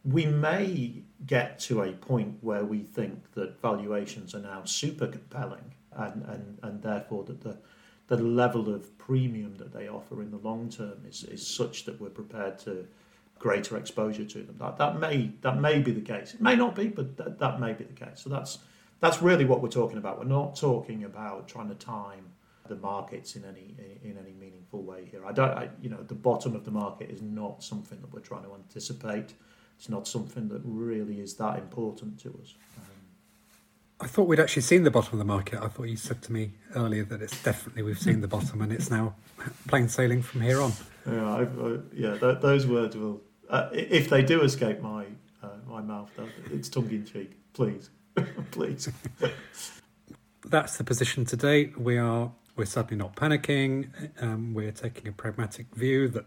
We 0.04 0.25
may 0.25 1.04
get 1.25 1.60
to 1.60 1.84
a 1.84 1.94
point 1.94 2.38
where 2.42 2.66
we 2.66 2.80
think 2.80 3.32
that 3.34 3.62
valuations 3.62 4.36
are 4.36 4.42
now 4.42 4.63
super 4.66 5.08
compelling, 5.08 5.74
and, 5.94 6.24
and, 6.24 6.60
and 6.63 6.82
therefore 6.82 7.24
that 7.25 7.42
the 7.42 7.58
the 8.08 8.18
level 8.18 8.74
of 8.74 8.98
premium 8.98 9.56
that 9.56 9.74
they 9.74 9.88
offer 9.88 10.22
in 10.22 10.30
the 10.30 10.38
long 10.38 10.70
term 10.70 11.00
is, 11.08 11.24
is 11.24 11.46
such 11.46 11.86
that 11.86 12.00
we're 12.00 12.10
prepared 12.10 12.60
to 12.60 12.86
greater 13.44 13.76
exposure 13.76 14.24
to 14.24 14.38
them. 14.42 14.56
That 14.58 14.78
that 14.78 15.00
may 15.00 15.32
that 15.42 15.60
may 15.60 15.80
be 15.80 15.92
the 15.92 16.02
case. 16.02 16.34
It 16.34 16.40
may 16.40 16.56
not 16.56 16.76
be, 16.76 16.88
but 16.88 17.18
that, 17.18 17.40
that 17.40 17.60
may 17.60 17.74
be 17.74 17.84
the 17.84 17.94
case. 18.06 18.22
So 18.24 18.30
that's 18.30 18.60
that's 19.02 19.22
really 19.22 19.44
what 19.44 19.62
we're 19.62 19.68
talking 19.82 19.98
about. 19.98 20.18
We're 20.18 20.36
not 20.40 20.56
talking 20.56 21.04
about 21.04 21.50
trying 21.50 21.68
to 21.68 21.76
time 21.76 22.24
the 22.70 22.78
markets 22.78 23.36
in 23.36 23.44
any 23.44 23.76
in 24.02 24.18
any 24.18 24.32
meaningful 24.40 24.82
way 24.82 25.10
here. 25.12 25.26
I 25.26 25.34
don't, 25.34 25.52
I, 25.52 25.68
you 25.82 25.90
know, 25.90 26.02
the 26.04 26.16
bottom 26.16 26.56
of 26.56 26.64
the 26.64 26.72
market 26.72 27.10
is 27.10 27.22
not 27.22 27.62
something 27.62 28.00
that 28.00 28.14
we're 28.14 28.22
trying 28.22 28.44
to 28.44 28.54
anticipate. 28.54 29.34
It's 29.78 29.90
not 29.90 30.08
something 30.08 30.48
that 30.48 30.62
really 30.64 31.20
is 31.20 31.34
that 31.34 31.58
important 31.58 32.22
to 32.22 32.30
us. 32.42 32.56
Um, 32.78 32.86
I 34.00 34.08
thought 34.08 34.30
we'd 34.30 34.40
actually 34.40 34.62
seen 34.62 34.84
the 34.84 34.92
bottom 34.92 35.12
of 35.16 35.20
the 35.20 35.26
market. 35.26 35.60
I 35.62 35.68
thought 35.68 35.90
you 35.90 35.98
said 35.98 36.22
to 36.22 36.32
me 36.32 36.52
earlier 36.76 37.04
that 37.04 37.22
it's 37.22 37.44
definitely 37.44 37.84
we've 37.84 38.00
seen 38.00 38.22
the 38.22 38.30
bottom 38.30 38.62
and 38.62 38.72
it's 38.72 38.90
now 38.90 39.16
plain 39.68 39.90
sailing 39.90 40.22
from 40.22 40.40
here 40.40 40.62
on. 40.62 40.72
Yeah, 41.06 41.30
I, 41.30 41.42
I, 41.42 41.78
yeah, 41.94 42.18
th- 42.18 42.40
those 42.40 42.66
words 42.66 42.96
will 42.96 43.20
uh, 43.50 43.70
if 43.72 44.10
they 44.10 44.22
do 44.24 44.42
escape 44.42 44.82
my 44.82 45.06
uh, 45.42 45.50
my 45.68 45.82
mouth, 45.82 46.10
it's 46.52 46.70
tongue 46.70 46.90
in 46.90 47.06
cheek. 47.06 47.38
Please, 47.54 47.90
please. 48.52 48.90
That's 50.46 50.78
the 50.78 50.84
position 50.84 51.26
today. 51.26 51.72
We 51.78 51.98
are 51.98 52.32
we're 52.56 52.66
certainly 52.66 52.98
not 52.98 53.16
panicking. 53.16 53.90
Um, 54.22 54.54
we're 54.54 54.72
taking 54.72 55.08
a 55.08 55.12
pragmatic 55.12 55.74
view 55.74 56.08
that 56.10 56.26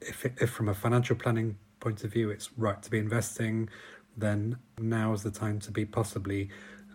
if, 0.00 0.24
if 0.24 0.50
from 0.50 0.68
a 0.68 0.74
financial 0.74 1.16
planning 1.16 1.56
point 1.80 2.04
of 2.04 2.12
view 2.12 2.30
it's 2.30 2.50
right 2.56 2.80
to 2.82 2.90
be 2.90 2.98
investing, 2.98 3.68
then 4.16 4.58
now 4.78 5.12
is 5.12 5.22
the 5.22 5.30
time 5.30 5.58
to 5.60 5.70
be 5.70 5.84
possibly 5.84 6.50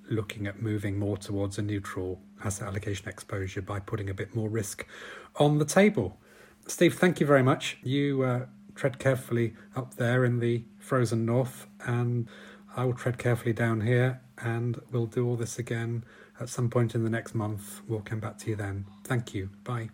looking 0.10 0.48
at 0.48 0.62
moving 0.62 0.98
more 0.98 1.18
towards 1.18 1.58
a 1.58 1.62
neutral 1.62 2.22
asset 2.44 2.68
allocation 2.68 3.10
exposure 3.10 3.62
by 3.62 3.80
putting 3.80 4.10
a 4.10 4.14
bit 4.14 4.36
more 4.36 4.50
risk 4.50 4.86
on 5.38 5.58
the 5.58 5.66
table. 5.66 6.18
Steve, 6.68 6.96
thank 6.96 7.20
you 7.20 7.26
very 7.26 7.44
much. 7.44 7.78
You 7.82 8.24
uh, 8.24 8.46
tread 8.78 9.00
carefully 9.00 9.56
up 9.76 9.96
there 9.96 10.24
in 10.24 10.40
the 10.40 10.64
frozen 10.80 11.26
north, 11.26 11.68
and 11.86 12.28
I 12.76 12.86
will 12.86 12.94
tread 12.94 13.18
carefully 13.18 13.54
down 13.54 13.82
here, 13.82 14.22
and 14.38 14.80
we'll 14.92 15.08
do 15.08 15.28
all 15.28 15.36
this 15.36 15.60
again 15.60 16.06
at 16.40 16.48
some 16.48 16.70
point 16.70 16.96
in 16.96 17.04
the 17.04 17.10
next 17.10 17.34
month. 17.36 17.82
We'll 17.88 18.02
come 18.02 18.20
back 18.20 18.38
to 18.40 18.50
you 18.50 18.56
then. 18.56 18.86
Thank 19.04 19.34
you. 19.34 19.50
Bye. 19.64 19.90